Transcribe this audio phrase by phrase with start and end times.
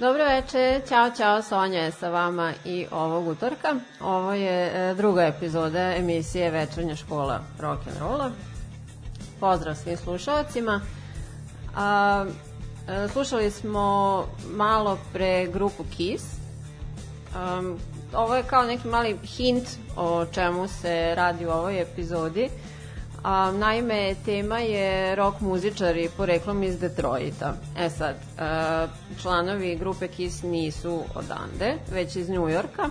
[0.00, 3.74] Dobro veče, ćao, ćao, Sonja je sa vama i ovog utorka.
[4.00, 8.30] Ovo je e, druga epizoda emisije Večernja škola rock'n'rolla.
[9.40, 10.80] Pozdrav svim slušalcima.
[11.76, 12.26] A,
[12.88, 16.24] e, slušali smo malo pre grupu Kiss.
[17.58, 17.78] Um,
[18.14, 22.50] ovo je kao neki mali hint o čemu se radi u ovoj epizodi.
[23.28, 27.54] A, naime, tema je rock muzičari poreklom iz Detroita.
[27.78, 28.86] E sad, a,
[29.22, 32.88] članovi grupe Kiss nisu odande, već iz Njujorka,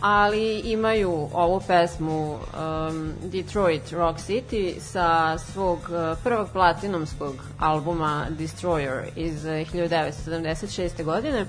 [0.00, 5.78] ali imaju ovu pesmu um, Detroit Rock City sa svog
[6.24, 11.04] prvog platinomskog albuma Destroyer iz 1976.
[11.04, 11.46] godine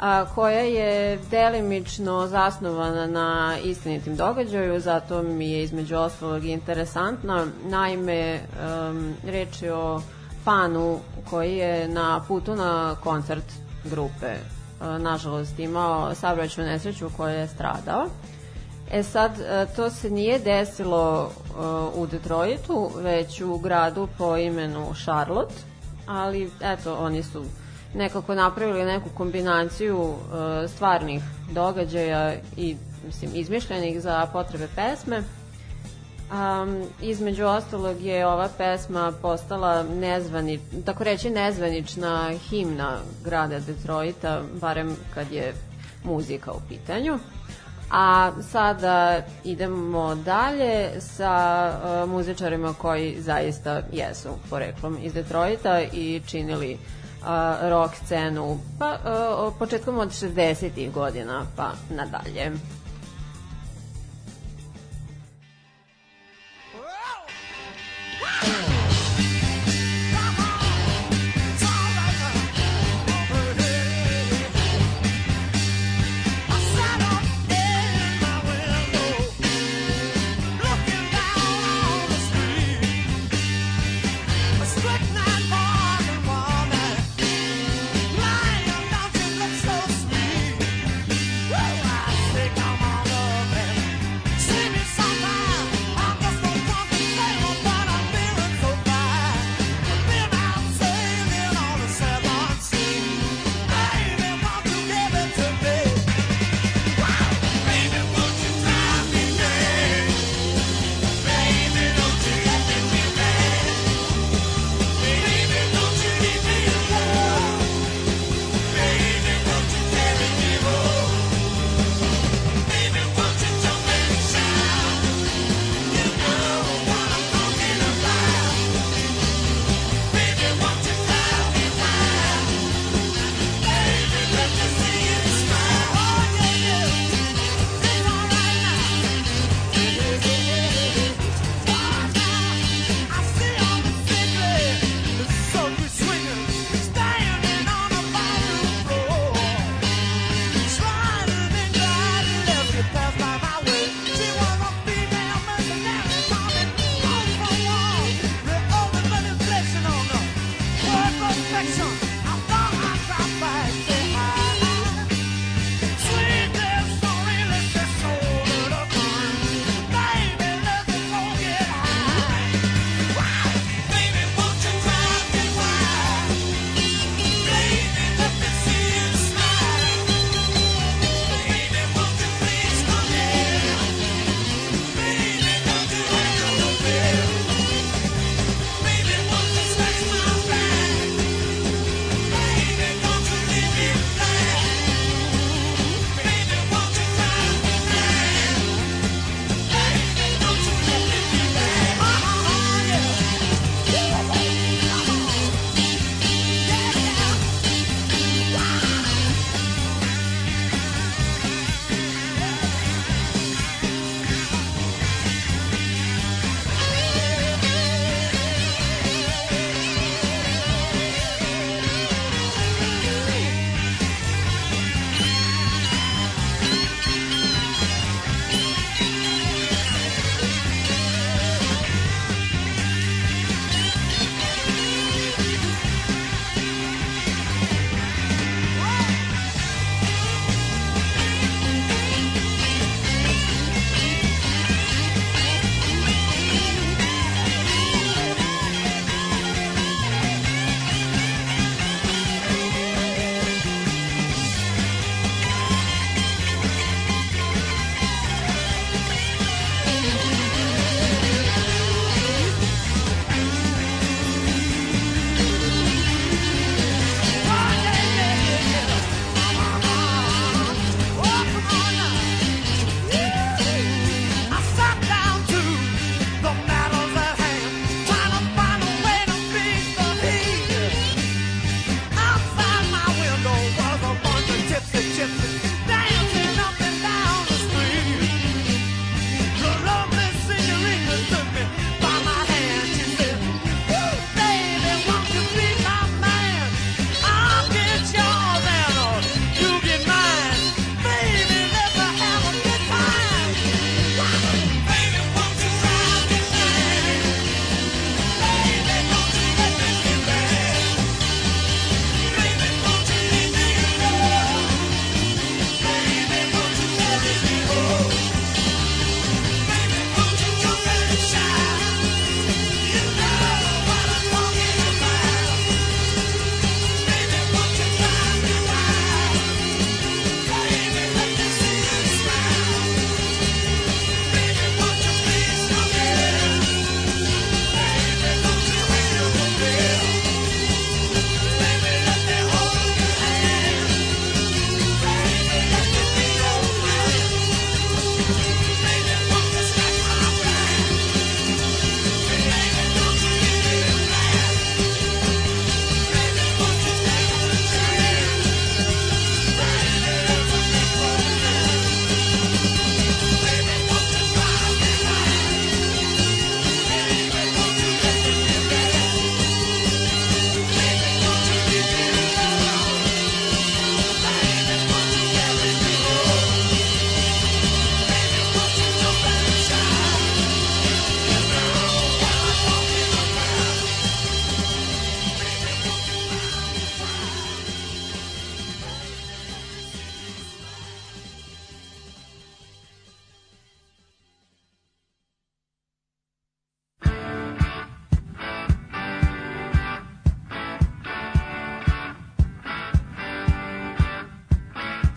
[0.00, 7.46] a, koja je delimično zasnovana na istinitim događaju, zato mi je između ostalog interesantna.
[7.64, 10.00] Naime, um, reč je o
[10.44, 10.98] fanu
[11.30, 13.52] koji je na putu na koncert
[13.84, 14.34] grupe
[14.98, 18.06] nažalost imao saobraćaju nesreću koja je stradao
[18.90, 24.94] E sad, e, to se nije desilo uh, u Detroitu, već u gradu po imenu
[25.04, 25.54] Charlotte,
[26.06, 27.44] ali eto, oni su
[27.94, 30.16] nekako napravili neku kombinaciju uh,
[30.70, 32.76] stvarnih događaja i
[33.06, 35.22] mislim, izmišljenih za potrebe pesme.
[36.32, 44.96] Um, između ostalog je ova pesma postala nezvani, tako reći nezvanična himna grada Detroita, barem
[45.14, 45.54] kad je
[46.04, 47.18] muzika u pitanju.
[47.90, 51.72] A sada idemo dalje sa
[52.04, 57.03] uh, muzičarima koji zaista jesu poreklom iz Detroita i činili uh,
[57.62, 58.98] rock scenu pa,
[59.58, 60.92] početkom od 60.
[60.92, 62.52] godina pa nadalje.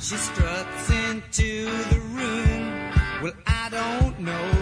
[0.08, 2.94] She struts into the room.
[3.22, 4.57] Well, I don't know.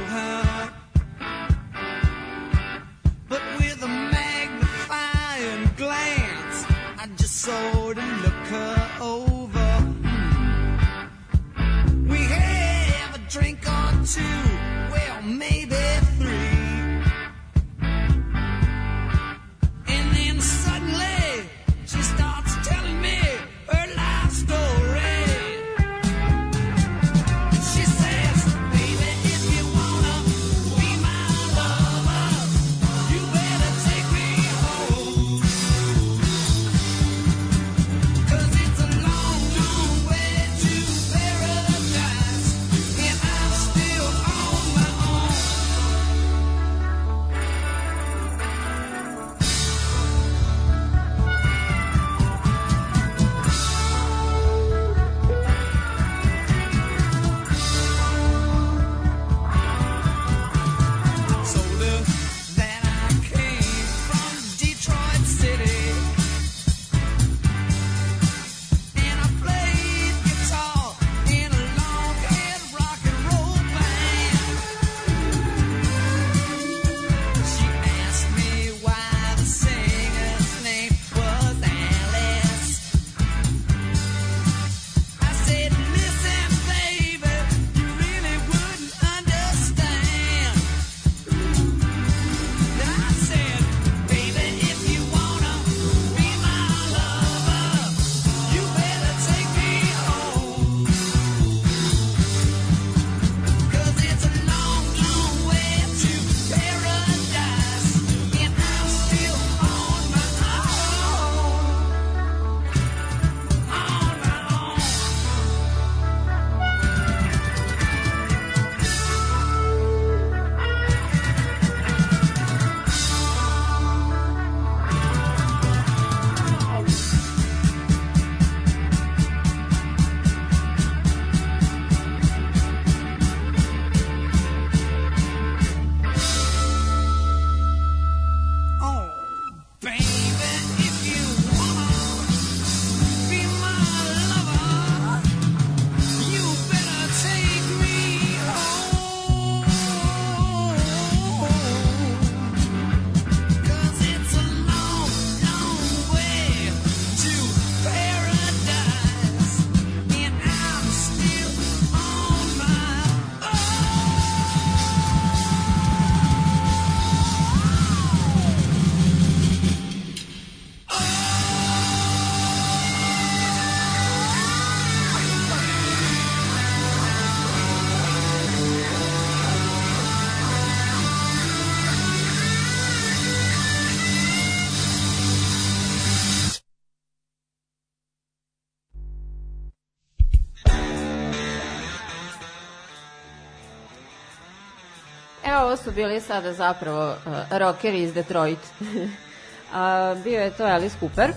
[195.95, 198.59] Bili sada zapravo uh, rockeri iz Detroit.
[198.81, 201.31] uh, bio je to Alice Cooper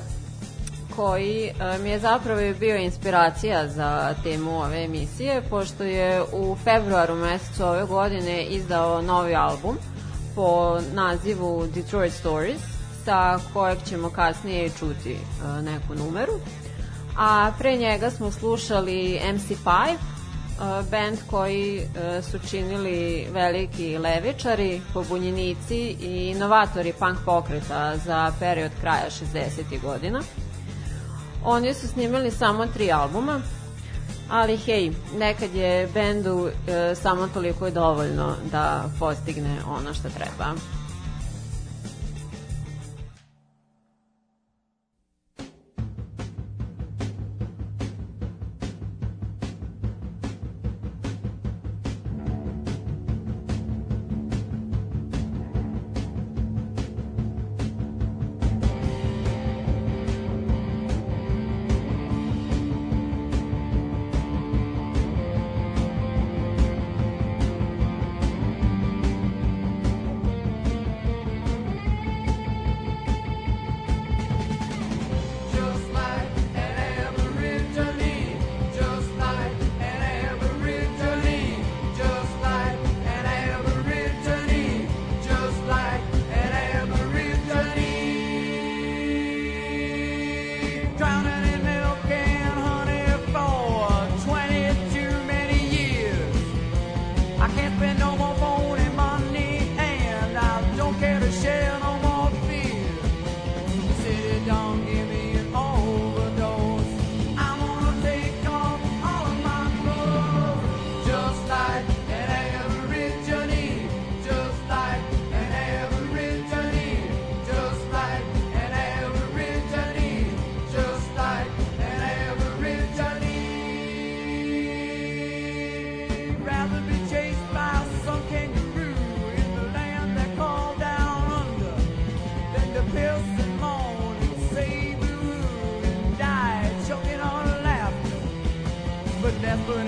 [0.97, 7.15] koji uh, mi je zapravo bio inspiracija za temu ove emisije, pošto je u februaru
[7.15, 9.77] mesecu ove godine izdao novi album
[10.35, 12.61] po nazivu Detroit Stories,
[13.05, 16.33] sa kojeg ćemo kasnije čuti uh, neku numeru.
[17.19, 19.97] A pre njega smo slušali MC5,
[20.91, 29.07] band koji e, su činili veliki levičari, pobunjenici i inovatori punk pokreta za period kraja
[29.35, 29.81] 60.
[29.83, 30.21] godina.
[31.45, 33.41] Oni su snimili samo tri albuma,
[34.31, 40.55] ali hej, nekad je bendu e, samo toliko je dovoljno da postigne ono što treba.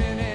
[0.01, 0.30] shining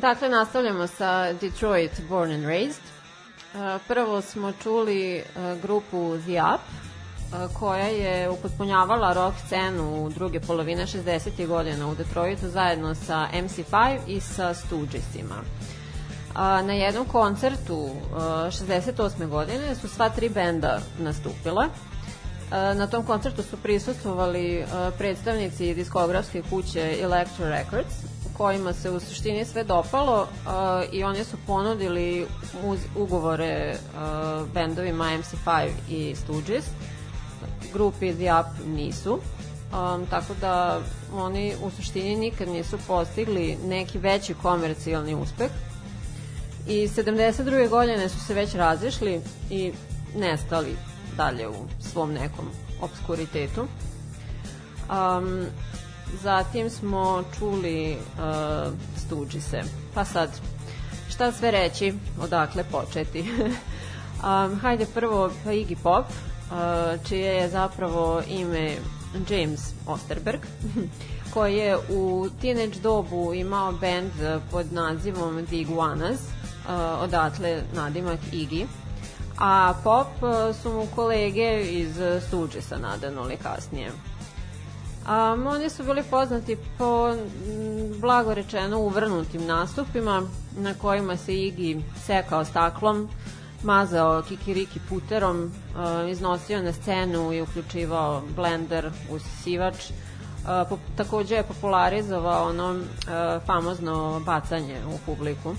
[0.00, 2.82] Dakle, nastavljamo sa Detroit Born and Raised.
[3.54, 10.10] Uh, prvo smo čuli uh, grupu The Up, uh, koja je upotpunjavala rock scenu u
[10.10, 11.46] druge polovine 60.
[11.46, 15.36] godina u Detroitu zajedno sa MC5 i sa Stoogesima.
[16.34, 19.28] Na jednom koncertu 68.
[19.28, 21.68] godine su sva tri benda nastupila.
[22.50, 24.64] Na tom koncertu su prisustvovali
[24.98, 28.07] predstavnici diskografske kuće Electro Records,
[28.38, 32.26] kojima se u suštini sve dopalo uh, i oni su ponudili
[32.96, 36.64] ugovore uh, bendovima MC5 i Stooges.
[37.72, 39.12] Grupi The Up nisu.
[39.12, 40.80] Um, tako da
[41.14, 45.50] oni u suštini nikad nisu postigli neki veći komercijalni uspeh.
[46.68, 47.68] I 72.
[47.68, 49.20] godine su se već razišli
[49.50, 49.72] i
[50.16, 50.76] nestali
[51.16, 52.44] dalje u svom nekom
[52.80, 53.60] obskuritetu.
[53.60, 55.46] Um,
[56.22, 59.62] Zatim smo čuli uh, Stooges-e.
[59.94, 60.30] Pa sad,
[61.08, 63.20] šta sve reći, odakle početi?
[64.22, 68.76] um, hajde prvo pa Iggy Pop, uh, čije je zapravo ime
[69.28, 70.40] James Osterberg,
[71.34, 74.12] koji je u teenage dobu imao band
[74.50, 78.66] pod nazivom The Iguanas, uh, odatle nadimak Iggy,
[79.38, 80.06] a Pop
[80.62, 81.96] su mu kolege iz
[82.28, 83.92] Stooges-a nadanuli kasnije.
[85.08, 87.14] Um, oni su bili poznati po
[88.00, 90.22] blago rečeno uvrnutim nastupima
[90.56, 93.08] na kojima se Igi sekao staklom,
[93.62, 99.90] mazao kikiriki puterom, uh, iznosio na scenu i uključivao blender, usisivač.
[99.90, 102.82] Uh, po, takođe je popularizovao ono uh,
[103.46, 105.54] famozno bacanje u publiku.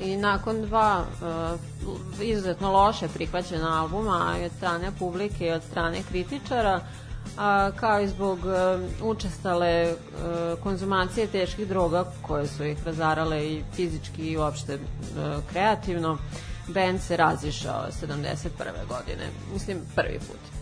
[0.00, 6.76] I nakon dva uh, izuzetno loše prihvaćena albuma od strane publike i od strane kritičara,
[6.76, 9.94] uh, a, kao i zbog e, učestale e,
[10.62, 14.78] konzumacije teških droga koje su ih razarale i fizički i uopšte e,
[15.52, 16.18] kreativno,
[16.68, 18.48] band se razišao 71.
[18.88, 20.59] godine, mislim prvi put.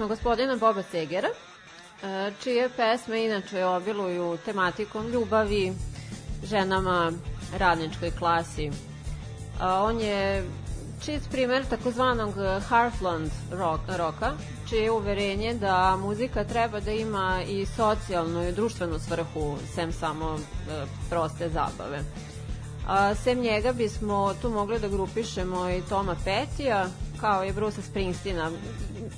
[0.00, 5.72] Smo gospodina Boba Segera, e, čije pesme inače obiluju tematikom ljubavi,
[6.44, 7.12] ženama,
[7.58, 8.66] radničkoj klasi.
[8.66, 8.72] E,
[9.60, 10.44] on je
[11.04, 12.34] čist primer takozvanog
[12.68, 13.30] Heartland
[13.98, 14.32] roka,
[14.68, 20.36] čije je uverenje da muzika treba da ima i socijalnu i društvenu svrhu, sem samo
[20.36, 22.00] e, proste zabave.
[22.88, 26.86] A, sem njega bismo tu mogli da grupišemo i Toma Petija,
[27.20, 28.50] kao i Bruce Springsteena.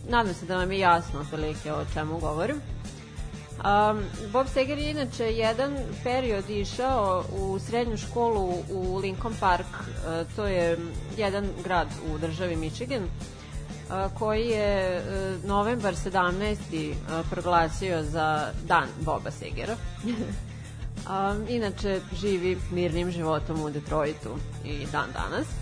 [0.08, 2.56] Nadam se da vam je jasno otprilike o čemu govorim.
[3.62, 10.34] Um, Bob Seger je inače jedan period išao u srednju školu u Lincoln Park, uh,
[10.36, 10.78] to je
[11.16, 16.90] jedan grad u državi Michigan, uh, koji je uh, novembar 17.
[16.90, 16.96] Uh,
[17.30, 19.76] proglasio za dan Boba Segera.
[20.06, 25.61] um, inače živi mirnim životom u Detroitu i dan danas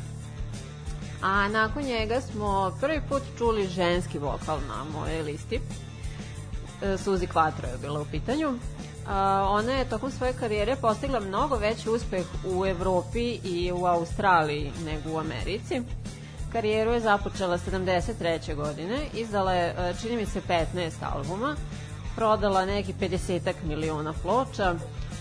[1.23, 5.61] a nakon njega smo prvi put čuli ženski vokal na moje listi.
[6.83, 8.55] E, Suzi Quattro je bila u pitanju.
[9.09, 14.73] A, ona je tokom svoje karijere postigla mnogo veći uspeh u Evropi i u Australiji
[14.85, 15.83] nego u Americi.
[16.53, 18.55] Karijeru je započela 73.
[18.55, 21.57] godine, izdala je, e, čini mi se, 15 albuma,
[22.17, 24.75] prodala neki 50 miliona ploča,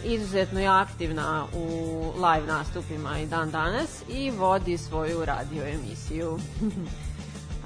[0.03, 1.67] izuzetno je aktivna u
[2.15, 6.39] live nastupima i dan danas i vodi svoju radio emisiju.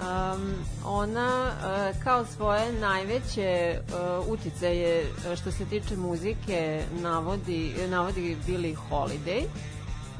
[0.03, 0.53] um,
[0.85, 5.05] ona uh, kao svoje najveće uh, uticaje
[5.41, 9.43] što se tiče muzike navodi, navodi Billy Holiday,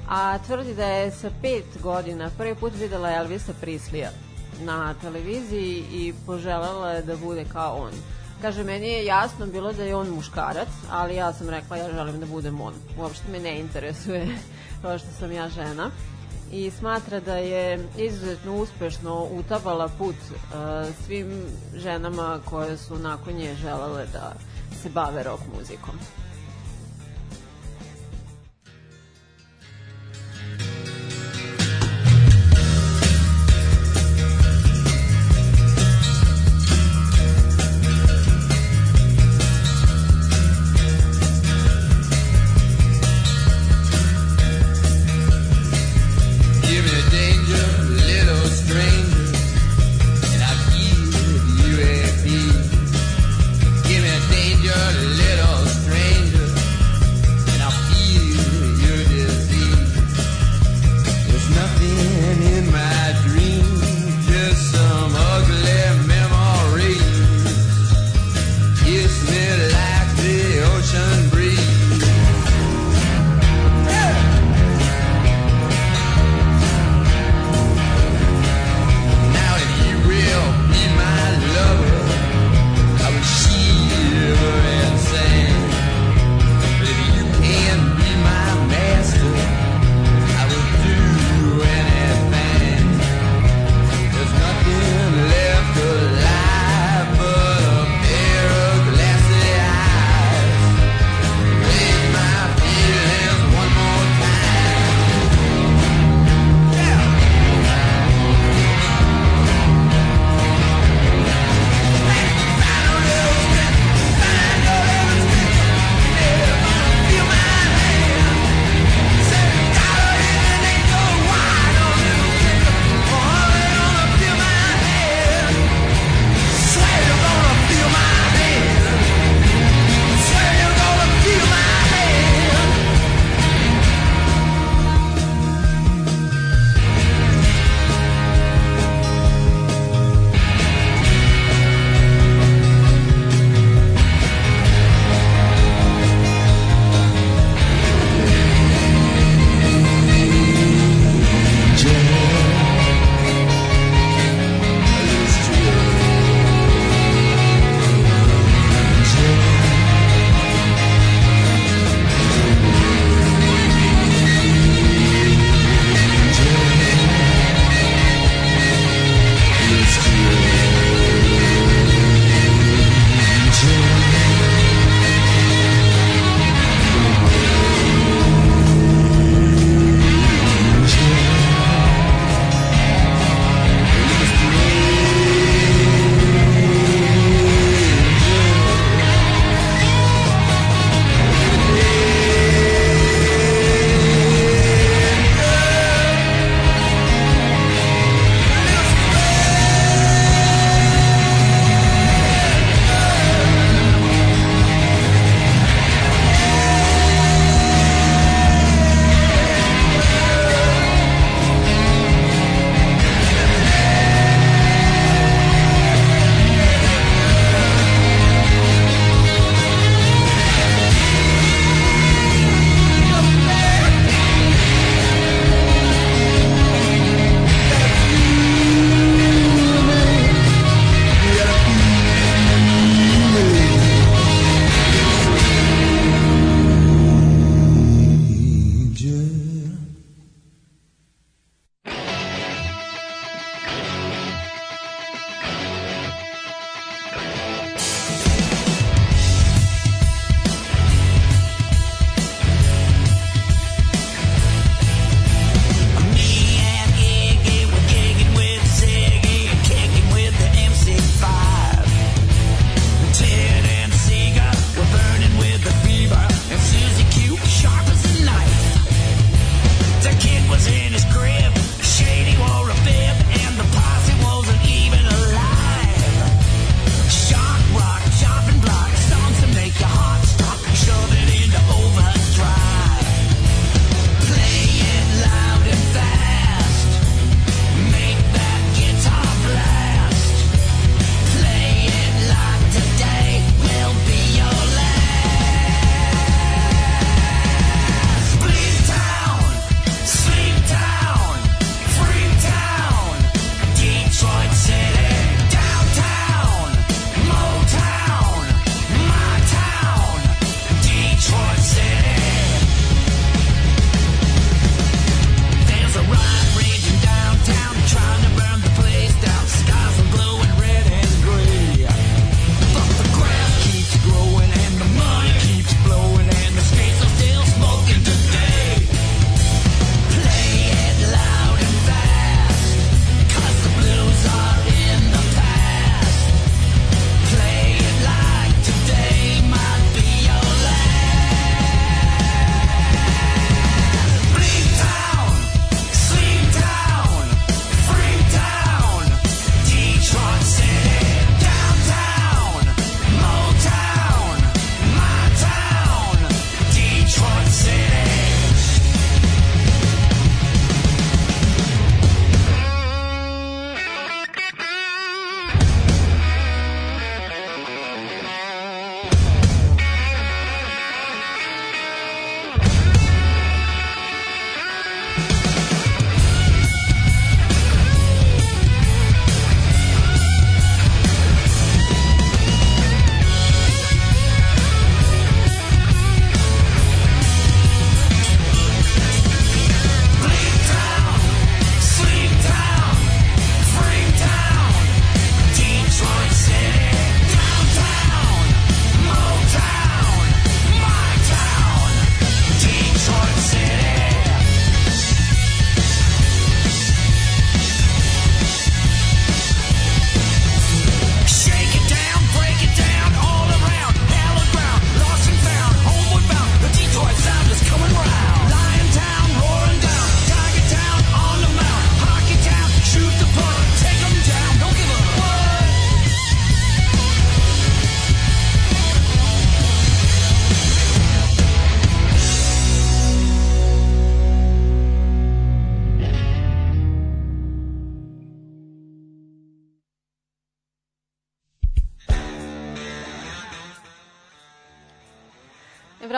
[0.10, 4.10] a tvrdi da je sa pet godina prvi put videla Elvisa Prislija
[4.62, 7.92] na televiziji i poželjela je da bude kao on.
[8.44, 12.20] Kaže, meni je jasno bilo da je on muškarac, ali ja sam rekla ja želim
[12.20, 12.74] da budem on.
[13.00, 14.28] Uopšte me ne interesuje
[14.82, 15.90] to što sam ja žena.
[16.52, 23.56] I smatra da je izuzetno uspešno utabala put uh, svim ženama koje su nakon nje
[23.56, 24.34] želele da
[24.82, 25.96] se bave rock muzikom.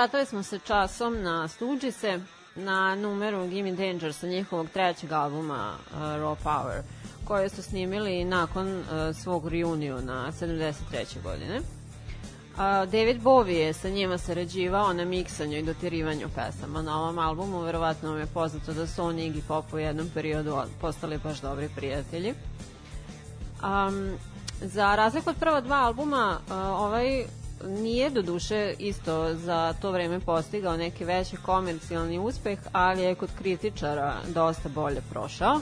[0.06, 2.20] Vratili smo se časom na Stooges-e,
[2.56, 6.82] na numeru Gimme Danger sa njihovog trećeg albuma uh, Raw Power,
[7.24, 8.86] koje su snimili nakon uh,
[9.16, 11.22] svog reunijuna 73.
[11.24, 11.58] godine.
[11.58, 12.58] Uh,
[12.92, 17.62] David Bowie je sa njima sarađivao na miksanju i dotirivanju pesama na ovom albumu.
[17.62, 21.70] Verovatno vam je poznato da su oni Iggy Pop u jednom periodu postali baš dobri
[21.76, 22.34] prijatelji.
[23.64, 24.18] Um,
[24.62, 27.26] za razliku od prva dva albuma, uh, ovaj
[27.68, 33.30] nije do duše isto za to vreme postigao neki veći komercijalni uspeh, ali je kod
[33.38, 35.60] kritičara dosta bolje prošao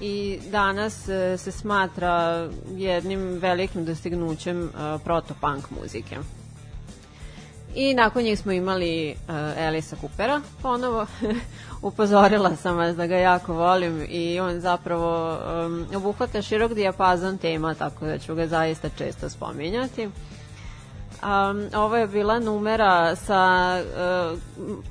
[0.00, 4.68] i danas e, se smatra jednim velikim dostignućem e,
[5.04, 6.16] protopunk muzike.
[7.74, 11.06] I nakon njih smo imali uh, Elisa Coopera ponovo.
[11.82, 17.74] Upozorila sam vas da ga jako volim i on zapravo um, obuhvata širok dijapazon tema,
[17.74, 20.08] tako da ću ga zaista često spominjati.
[21.22, 24.38] Um, ovo je bila numera sa uh,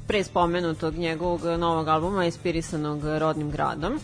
[0.08, 4.00] pre spomenutog njegovog novog albuma inspirisanog rodnim gradom.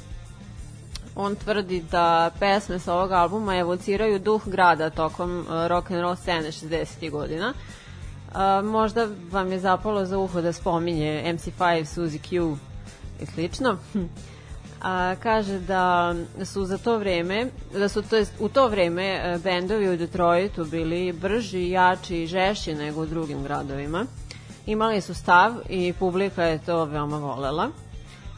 [1.16, 6.16] On tvrdi da pesme sa ovog albuma evociraju duh grada tokom uh, rock and roll
[6.16, 7.12] scene 60.
[7.12, 7.54] godina.
[8.28, 12.58] Uh, možda vam je zapalo za uho da spominje MC5, Suzy Q
[13.22, 13.78] i slično.
[14.82, 16.16] a, kaže da
[16.46, 20.66] su za to vreme, da su to jest, u to vreme e, bendovi u Detroitu
[20.66, 24.06] bili brži, jači i žešći nego u drugim gradovima.
[24.66, 27.70] Imali su stav i publika je to veoma volela.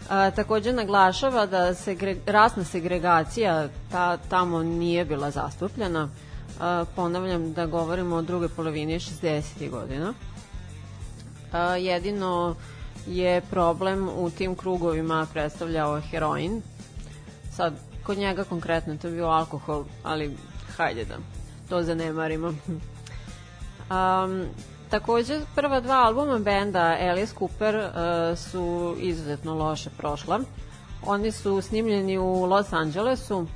[0.09, 6.09] A, takođe naglašava da se rasna segregacija ta, tamo nije bila zastupljena.
[6.59, 9.69] A, ponavljam da govorimo o druge polovini 60.
[9.69, 10.13] godina.
[11.51, 12.55] A, jedino
[13.07, 16.61] je problem u tim krugovima predstavljao heroin.
[17.55, 17.73] Sad,
[18.03, 20.37] kod njega konkretno to je bio alkohol, ali
[20.77, 21.15] hajde da
[21.69, 22.47] to zanemarimo.
[23.89, 24.45] um,
[24.89, 30.39] takođe, prva dva albuma benda Alice Cooper uh, su izuzetno loše prošla.
[31.05, 33.47] Oni su snimljeni u Los Angelesu.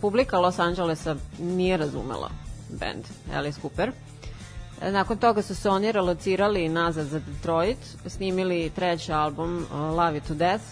[0.00, 2.30] Publika Los Angelesa nije razumela
[2.70, 3.04] band
[3.34, 3.92] Alice Cooper.
[4.82, 10.24] Nakon toga su se oni relocirali nazad za Detroit, snimili treći album uh, Love It
[10.28, 10.64] To Death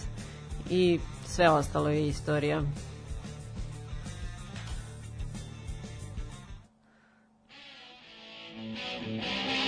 [0.69, 2.61] i sve ostalo je istorija.
[9.07, 9.66] Thank.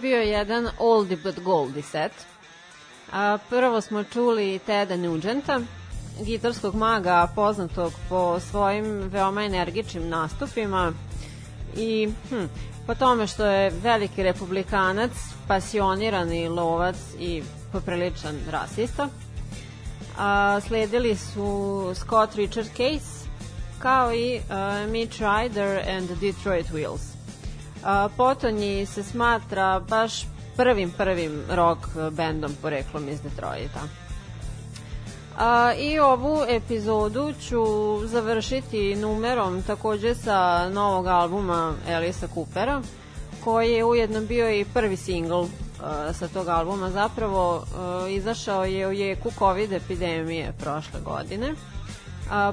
[0.00, 2.12] Bio jedan oldie but goldie set.
[3.12, 5.60] A, prvo smo čuli Teda Nugenta,
[6.24, 10.92] gitarskog maga poznatog po svojim veoma energičnim nastupima
[11.76, 12.44] i hm,
[12.86, 15.12] po tome što je veliki republikanac,
[15.48, 17.42] pasionirani lovac i
[17.72, 19.08] popriličan rasista.
[20.18, 23.26] A, sledili su Scott Richard Case
[23.78, 27.15] kao i uh, Mitch Ryder and the Detroit Wheels.
[28.16, 30.26] Potonji se smatra baš
[30.56, 31.80] prvim prvim rock
[32.10, 33.80] bendom poreklom iz Detroita.
[35.38, 37.64] A, I ovu epizodu ću
[38.06, 42.82] završiti numerom takođe sa novog albuma Elisa Coopera,
[43.44, 45.44] koji je ujedno bio i prvi singl
[46.12, 46.90] sa tog albuma.
[46.90, 47.64] Zapravo
[48.10, 51.52] izašao je u jeku COVID epidemije prošle godine.
[51.52, 51.75] Uh,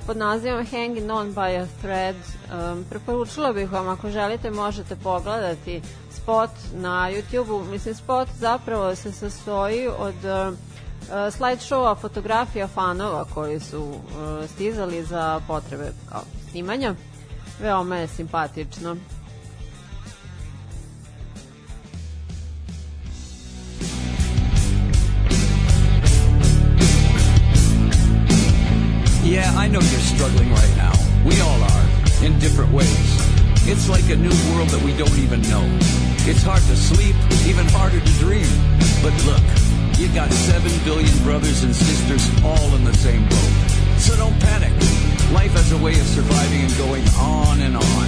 [0.06, 2.16] pod nazivom Hanging On by a Thread.
[2.16, 7.64] Um, preporučila bih vam ako želite možete pogledati spot na YouTube-u.
[7.72, 10.58] Mislim spot zapravo se sastoji od uh,
[11.10, 14.00] slideshowa fotografija fanova koji su uh,
[14.50, 16.96] stizali za potrebe kao snimanja.
[17.60, 18.96] Veoma je simpatično.
[29.24, 30.92] Yeah, I know you're struggling right now.
[31.24, 31.86] We all are,
[32.26, 32.92] in different ways.
[33.66, 35.64] It's like a new world that we don't even know.
[36.28, 37.16] It's hard to sleep,
[37.48, 38.52] even harder to dream.
[39.00, 39.40] But look,
[39.98, 43.54] you got seven billion brothers and sisters all in the same boat.
[43.98, 44.76] So don't panic.
[45.32, 48.08] Life has a way of surviving and going on and on.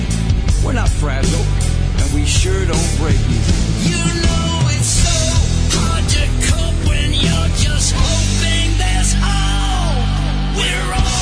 [0.68, 1.48] We're not fragile,
[2.04, 3.88] and we sure don't break easy.
[3.88, 5.16] You know it's so
[5.80, 9.65] hard to cope when you're just hoping there's hope.
[10.56, 11.15] We're all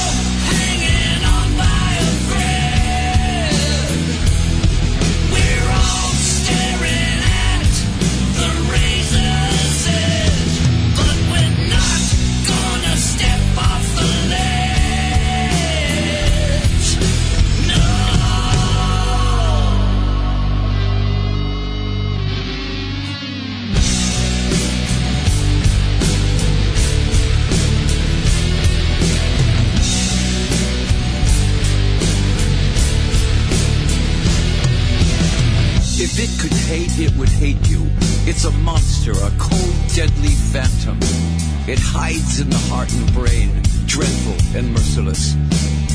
[42.73, 43.49] heart and brain,
[43.85, 45.35] dreadful and merciless.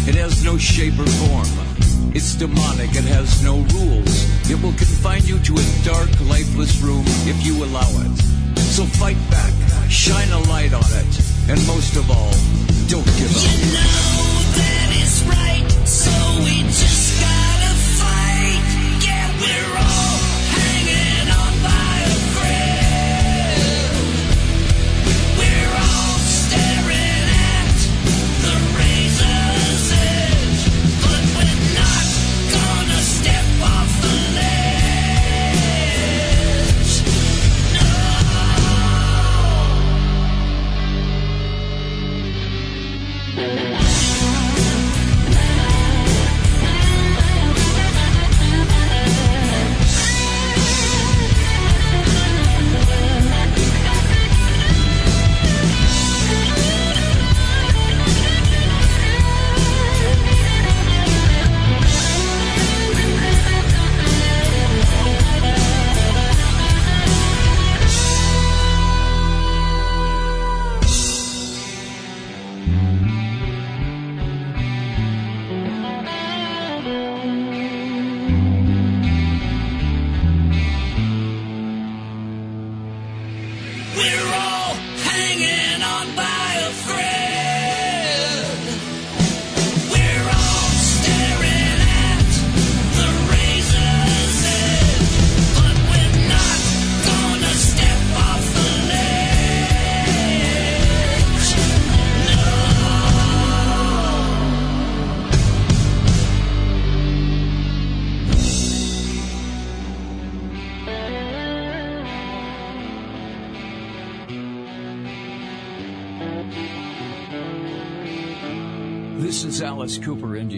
[0.06, 1.50] It has no shape or form.
[2.14, 4.14] It's demonic and has no rules.
[4.48, 8.16] It will confine you to a dark, lifeless room if you allow it.
[8.76, 9.52] So fight back,
[9.90, 11.12] shine a light on it,
[11.50, 12.34] and most of all,
[12.86, 13.48] don't give up.
[13.58, 14.38] You know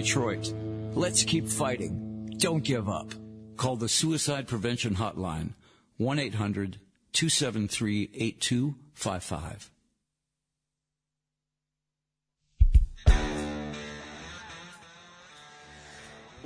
[0.01, 0.55] Detroit.
[0.95, 1.93] Let's keep fighting.
[2.39, 3.13] Don't give up.
[3.59, 5.53] Call the Suicide Prevention Hotline
[5.99, 6.79] 1 800
[7.13, 9.71] 273 8255.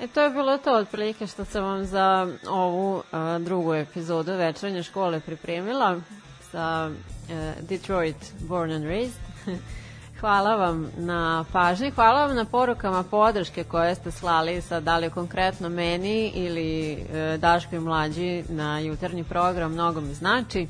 [0.01, 4.83] E to je bilo to otprilike što sam vam za ovu a, drugu epizodu večernje
[4.83, 6.01] škole pripremila
[6.51, 6.91] sa
[7.31, 9.21] e, Detroit Born and Raised.
[10.25, 15.11] hvala vam na pažnji, hvala vam na porukama podrške koje ste slali sa da li
[15.11, 20.67] konkretno meni ili e, Daško mlađi na jutarnji program, mnogo mi znači.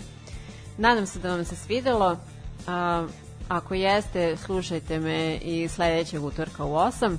[0.78, 2.16] Nadam se da vam se svidelo.
[2.66, 3.06] A,
[3.48, 7.16] ako jeste, slušajte me i sledećeg utorka u 8.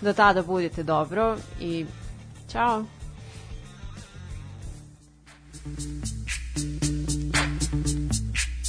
[0.00, 1.86] Do tada budite dobro i
[2.52, 2.84] čao.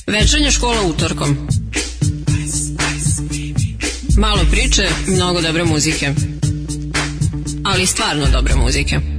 [0.07, 1.47] Večernja škola utorkom.
[4.17, 6.13] Malo priče, mnogo dobre muzike.
[7.63, 9.16] Ali stvarno dobre muzike.